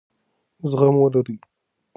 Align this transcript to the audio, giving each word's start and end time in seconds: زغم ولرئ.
زغم 0.69 0.95
ولرئ. 0.99 1.37